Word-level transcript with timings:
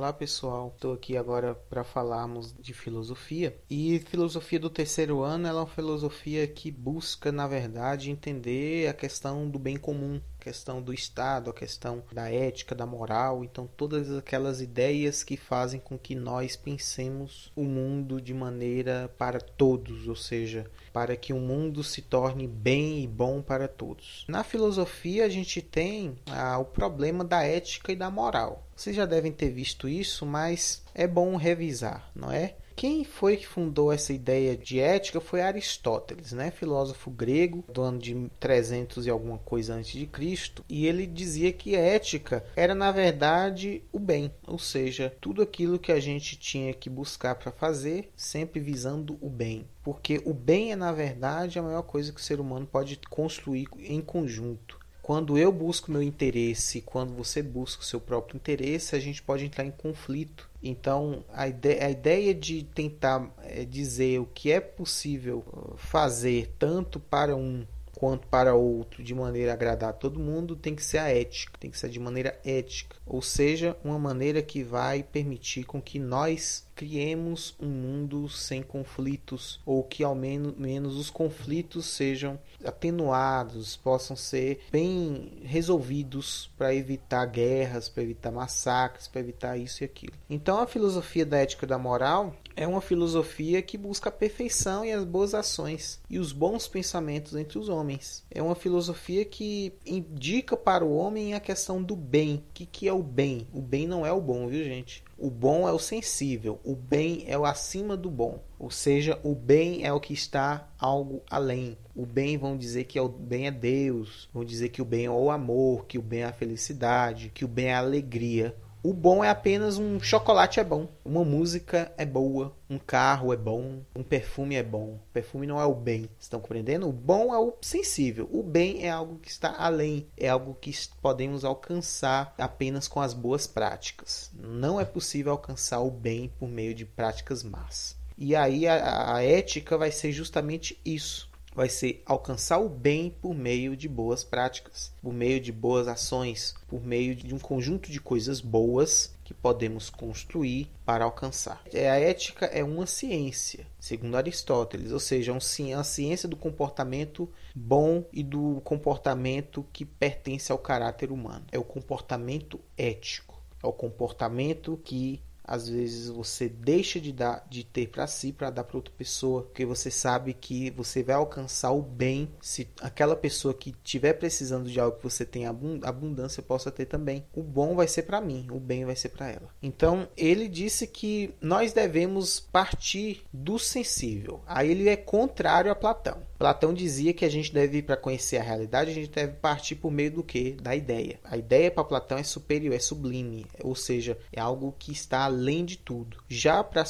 Olá 0.00 0.14
pessoal, 0.14 0.72
estou 0.74 0.94
aqui 0.94 1.14
agora 1.14 1.54
para 1.54 1.84
falarmos 1.84 2.54
de 2.58 2.72
filosofia. 2.72 3.54
E 3.68 3.98
filosofia 4.08 4.58
do 4.58 4.70
terceiro 4.70 5.20
ano 5.20 5.46
ela 5.46 5.58
é 5.58 5.64
uma 5.64 5.68
filosofia 5.68 6.48
que 6.48 6.70
busca, 6.70 7.30
na 7.30 7.46
verdade, 7.46 8.10
entender 8.10 8.88
a 8.88 8.94
questão 8.94 9.46
do 9.46 9.58
bem 9.58 9.76
comum, 9.76 10.18
a 10.40 10.42
questão 10.42 10.80
do 10.80 10.94
Estado, 10.94 11.50
a 11.50 11.52
questão 11.52 12.02
da 12.14 12.30
ética, 12.30 12.74
da 12.74 12.86
moral. 12.86 13.44
Então, 13.44 13.68
todas 13.76 14.10
aquelas 14.16 14.62
ideias 14.62 15.22
que 15.22 15.36
fazem 15.36 15.78
com 15.78 15.98
que 15.98 16.14
nós 16.14 16.56
pensemos 16.56 17.52
o 17.54 17.64
mundo 17.64 18.22
de 18.22 18.32
maneira 18.32 19.14
para 19.18 19.38
todos, 19.38 20.08
ou 20.08 20.16
seja, 20.16 20.64
para 20.94 21.14
que 21.14 21.34
o 21.34 21.38
mundo 21.38 21.84
se 21.84 22.00
torne 22.00 22.46
bem 22.46 23.02
e 23.02 23.06
bom 23.06 23.42
para 23.42 23.68
todos. 23.68 24.24
Na 24.26 24.42
filosofia, 24.44 25.26
a 25.26 25.28
gente 25.28 25.60
tem 25.60 26.16
ah, 26.30 26.56
o 26.56 26.64
problema 26.64 27.22
da 27.22 27.42
ética 27.42 27.92
e 27.92 27.96
da 27.96 28.10
moral. 28.10 28.66
Vocês 28.80 28.96
já 28.96 29.04
devem 29.04 29.30
ter 29.30 29.50
visto 29.50 29.86
isso, 29.86 30.24
mas 30.24 30.82
é 30.94 31.06
bom 31.06 31.36
revisar, 31.36 32.10
não 32.16 32.32
é? 32.32 32.54
Quem 32.74 33.04
foi 33.04 33.36
que 33.36 33.46
fundou 33.46 33.92
essa 33.92 34.10
ideia 34.10 34.56
de 34.56 34.80
ética 34.80 35.20
foi 35.20 35.42
Aristóteles, 35.42 36.32
né? 36.32 36.50
filósofo 36.50 37.10
grego 37.10 37.62
do 37.70 37.82
ano 37.82 37.98
de 37.98 38.30
300 38.40 39.04
e 39.04 39.10
alguma 39.10 39.36
coisa 39.36 39.74
antes 39.74 39.92
de 39.92 40.06
Cristo, 40.06 40.64
e 40.66 40.86
ele 40.86 41.06
dizia 41.06 41.52
que 41.52 41.76
ética 41.76 42.42
era 42.56 42.74
na 42.74 42.90
verdade 42.90 43.84
o 43.92 43.98
bem, 43.98 44.32
ou 44.46 44.58
seja, 44.58 45.14
tudo 45.20 45.42
aquilo 45.42 45.78
que 45.78 45.92
a 45.92 46.00
gente 46.00 46.38
tinha 46.38 46.72
que 46.72 46.88
buscar 46.88 47.34
para 47.34 47.52
fazer, 47.52 48.10
sempre 48.16 48.60
visando 48.60 49.18
o 49.20 49.28
bem, 49.28 49.68
porque 49.82 50.22
o 50.24 50.32
bem 50.32 50.72
é 50.72 50.76
na 50.76 50.90
verdade 50.90 51.58
a 51.58 51.62
maior 51.62 51.82
coisa 51.82 52.14
que 52.14 52.20
o 52.20 52.24
ser 52.24 52.40
humano 52.40 52.66
pode 52.66 52.98
construir 53.10 53.68
em 53.78 54.00
conjunto 54.00 54.79
quando 55.02 55.38
eu 55.38 55.50
busco 55.50 55.90
meu 55.90 56.02
interesse, 56.02 56.80
quando 56.82 57.14
você 57.14 57.42
busca 57.42 57.82
o 57.82 57.84
seu 57.84 58.00
próprio 58.00 58.36
interesse, 58.36 58.94
a 58.94 59.00
gente 59.00 59.22
pode 59.22 59.44
entrar 59.44 59.64
em 59.64 59.70
conflito. 59.70 60.48
Então, 60.62 61.24
a 61.32 61.48
ideia, 61.48 61.86
a 61.86 61.90
ideia 61.90 62.34
de 62.34 62.62
tentar 62.62 63.30
é, 63.42 63.64
dizer 63.64 64.20
o 64.20 64.26
que 64.26 64.52
é 64.52 64.60
possível 64.60 65.44
uh, 65.48 65.74
fazer 65.76 66.54
tanto 66.58 67.00
para 67.00 67.34
um 67.34 67.66
quanto 68.00 68.26
para 68.28 68.54
outro 68.54 69.02
de 69.04 69.14
maneira 69.14 69.50
a 69.50 69.54
agradar 69.54 69.90
a 69.90 69.92
todo 69.92 70.18
mundo 70.18 70.56
tem 70.56 70.74
que 70.74 70.82
ser 70.82 70.96
a 70.96 71.10
ética, 71.10 71.52
tem 71.60 71.70
que 71.70 71.78
ser 71.78 71.90
de 71.90 72.00
maneira 72.00 72.40
ética, 72.42 72.96
ou 73.06 73.20
seja, 73.20 73.76
uma 73.84 73.98
maneira 73.98 74.40
que 74.40 74.62
vai 74.62 75.02
permitir 75.02 75.64
com 75.64 75.82
que 75.82 75.98
nós 75.98 76.66
criemos 76.74 77.54
um 77.60 77.68
mundo 77.68 78.26
sem 78.26 78.62
conflitos 78.62 79.60
ou 79.66 79.84
que 79.84 80.02
ao 80.02 80.14
menos, 80.14 80.56
menos 80.56 80.96
os 80.96 81.10
conflitos 81.10 81.84
sejam 81.84 82.38
atenuados, 82.64 83.76
possam 83.76 84.16
ser 84.16 84.62
bem 84.72 85.42
resolvidos 85.42 86.50
para 86.56 86.74
evitar 86.74 87.26
guerras, 87.26 87.86
para 87.86 88.02
evitar 88.02 88.30
massacres, 88.30 89.06
para 89.06 89.20
evitar 89.20 89.58
isso 89.58 89.82
e 89.82 89.84
aquilo. 89.84 90.14
Então 90.30 90.58
a 90.58 90.66
filosofia 90.66 91.26
da 91.26 91.36
ética 91.36 91.66
da 91.66 91.76
moral 91.76 92.34
é 92.56 92.66
uma 92.66 92.80
filosofia 92.80 93.62
que 93.62 93.78
busca 93.78 94.08
a 94.08 94.12
perfeição 94.12 94.84
e 94.84 94.92
as 94.92 95.04
boas 95.04 95.34
ações 95.34 96.00
e 96.08 96.18
os 96.18 96.32
bons 96.32 96.68
pensamentos 96.68 97.34
entre 97.34 97.58
os 97.58 97.68
homens. 97.68 98.24
É 98.30 98.42
uma 98.42 98.54
filosofia 98.54 99.24
que 99.24 99.72
indica 99.86 100.56
para 100.56 100.84
o 100.84 100.94
homem 100.94 101.34
a 101.34 101.40
questão 101.40 101.82
do 101.82 101.96
bem. 101.96 102.36
O 102.36 102.52
que, 102.54 102.66
que 102.66 102.88
é 102.88 102.92
o 102.92 103.02
bem? 103.02 103.46
O 103.52 103.60
bem 103.60 103.86
não 103.86 104.04
é 104.04 104.12
o 104.12 104.20
bom, 104.20 104.46
viu 104.46 104.64
gente? 104.64 105.02
O 105.18 105.30
bom 105.30 105.68
é 105.68 105.72
o 105.72 105.78
sensível, 105.78 106.58
o 106.64 106.74
bem 106.74 107.24
é 107.26 107.38
o 107.38 107.44
acima 107.44 107.94
do 107.96 108.10
bom. 108.10 108.40
Ou 108.58 108.70
seja, 108.70 109.18
o 109.22 109.34
bem 109.34 109.84
é 109.84 109.92
o 109.92 110.00
que 110.00 110.14
está 110.14 110.68
algo 110.78 111.22
além. 111.30 111.76
O 111.94 112.06
bem 112.06 112.38
vão 112.38 112.56
dizer 112.56 112.84
que 112.84 112.98
é 112.98 113.02
o 113.02 113.08
bem 113.08 113.46
é 113.46 113.50
Deus, 113.50 114.28
vão 114.32 114.44
dizer 114.44 114.70
que 114.70 114.80
o 114.80 114.84
bem 114.84 115.04
é 115.04 115.10
o 115.10 115.30
amor, 115.30 115.84
que 115.84 115.98
o 115.98 116.02
bem 116.02 116.20
é 116.20 116.24
a 116.24 116.32
felicidade, 116.32 117.30
que 117.34 117.44
o 117.44 117.48
bem 117.48 117.66
é 117.66 117.74
a 117.74 117.78
alegria. 117.78 118.56
O 118.82 118.94
bom 118.94 119.22
é 119.22 119.28
apenas 119.28 119.76
um 119.76 120.00
chocolate 120.00 120.58
é 120.58 120.64
bom, 120.64 120.88
uma 121.04 121.22
música 121.22 121.92
é 121.98 122.06
boa, 122.06 122.56
um 122.68 122.78
carro 122.78 123.30
é 123.30 123.36
bom, 123.36 123.82
um 123.94 124.02
perfume 124.02 124.56
é 124.56 124.62
bom. 124.62 124.94
O 124.94 125.12
perfume 125.12 125.46
não 125.46 125.60
é 125.60 125.66
o 125.66 125.74
bem, 125.74 126.08
estão 126.18 126.40
compreendendo? 126.40 126.88
O 126.88 126.92
bom 126.92 127.34
é 127.34 127.38
o 127.38 127.52
sensível, 127.60 128.26
o 128.32 128.42
bem 128.42 128.86
é 128.86 128.90
algo 128.90 129.18
que 129.18 129.28
está 129.28 129.54
além, 129.58 130.06
é 130.16 130.30
algo 130.30 130.56
que 130.58 130.72
podemos 131.02 131.44
alcançar 131.44 132.34
apenas 132.38 132.88
com 132.88 133.02
as 133.02 133.12
boas 133.12 133.46
práticas. 133.46 134.30
Não 134.34 134.80
é 134.80 134.84
possível 134.86 135.32
alcançar 135.32 135.80
o 135.80 135.90
bem 135.90 136.32
por 136.38 136.48
meio 136.48 136.74
de 136.74 136.86
práticas 136.86 137.42
más. 137.42 137.98
E 138.16 138.34
aí 138.34 138.66
a, 138.66 139.16
a 139.16 139.22
ética 139.22 139.76
vai 139.76 139.90
ser 139.90 140.10
justamente 140.10 140.80
isso 140.84 141.29
vai 141.54 141.68
ser 141.68 142.02
alcançar 142.06 142.58
o 142.58 142.68
bem 142.68 143.10
por 143.20 143.34
meio 143.34 143.76
de 143.76 143.88
boas 143.88 144.22
práticas, 144.24 144.92
por 145.02 145.12
meio 145.12 145.40
de 145.40 145.52
boas 145.52 145.88
ações, 145.88 146.54
por 146.68 146.82
meio 146.82 147.14
de 147.14 147.34
um 147.34 147.38
conjunto 147.38 147.90
de 147.90 148.00
coisas 148.00 148.40
boas 148.40 149.14
que 149.24 149.34
podemos 149.34 149.88
construir 149.88 150.68
para 150.84 151.04
alcançar. 151.04 151.62
É, 151.72 151.88
a 151.88 151.98
ética 151.98 152.46
é 152.46 152.64
uma 152.64 152.86
ciência, 152.86 153.66
segundo 153.78 154.16
Aristóteles, 154.16 154.90
ou 154.90 154.98
seja, 154.98 155.36
a 155.36 155.84
ciência 155.84 156.28
do 156.28 156.36
comportamento 156.36 157.28
bom 157.54 158.04
e 158.12 158.22
do 158.22 158.60
comportamento 158.64 159.64
que 159.72 159.84
pertence 159.84 160.50
ao 160.50 160.58
caráter 160.58 161.12
humano. 161.12 161.44
É 161.52 161.58
o 161.58 161.64
comportamento 161.64 162.60
ético, 162.76 163.40
é 163.62 163.66
o 163.66 163.72
comportamento 163.72 164.80
que 164.84 165.22
às 165.44 165.68
vezes 165.68 166.08
você 166.08 166.48
deixa 166.48 167.00
de 167.00 167.12
dar 167.12 167.46
de 167.48 167.64
ter 167.64 167.88
para 167.88 168.06
si 168.06 168.32
para 168.32 168.50
dar 168.50 168.64
para 168.64 168.76
outra 168.76 168.92
pessoa, 168.96 169.42
porque 169.42 169.64
você 169.64 169.90
sabe 169.90 170.32
que 170.34 170.70
você 170.70 171.02
vai 171.02 171.16
alcançar 171.16 171.72
o 171.72 171.82
bem 171.82 172.30
se 172.40 172.68
aquela 172.80 173.16
pessoa 173.16 173.54
que 173.54 173.70
estiver 173.70 174.14
precisando 174.14 174.70
de 174.70 174.78
algo 174.78 174.96
que 174.98 175.04
você 175.04 175.24
tem 175.24 175.46
abundância 175.46 176.42
possa 176.42 176.70
ter 176.70 176.86
também. 176.86 177.24
O 177.34 177.42
bom 177.42 177.74
vai 177.74 177.88
ser 177.88 178.02
para 178.02 178.20
mim, 178.20 178.46
o 178.50 178.60
bem 178.60 178.84
vai 178.84 178.96
ser 178.96 179.10
para 179.10 179.28
ela. 179.28 179.48
Então, 179.62 180.08
ele 180.16 180.48
disse 180.48 180.86
que 180.86 181.34
nós 181.40 181.72
devemos 181.72 182.40
partir 182.40 183.22
do 183.32 183.58
sensível. 183.58 184.40
Aí 184.46 184.70
ele 184.70 184.88
é 184.88 184.96
contrário 184.96 185.70
a 185.70 185.74
Platão. 185.74 186.22
Platão 186.38 186.72
dizia 186.72 187.12
que 187.12 187.24
a 187.24 187.28
gente 187.28 187.52
deve, 187.52 187.82
para 187.82 187.98
conhecer 187.98 188.38
a 188.38 188.42
realidade, 188.42 188.90
a 188.90 188.94
gente 188.94 189.10
deve 189.10 189.34
partir 189.34 189.74
por 189.74 189.90
meio 189.90 190.10
do 190.10 190.22
que? 190.22 190.52
Da 190.52 190.74
ideia. 190.74 191.20
A 191.22 191.36
ideia 191.36 191.70
para 191.70 191.84
Platão 191.84 192.16
é 192.16 192.22
superior, 192.22 192.74
é 192.74 192.78
sublime, 192.78 193.44
ou 193.62 193.74
seja, 193.74 194.16
é 194.32 194.40
algo 194.40 194.74
que 194.78 194.90
está 194.90 195.28
além 195.30 195.64
de 195.64 195.78
tudo. 195.78 196.18
Já 196.28 196.62
para 196.62 196.84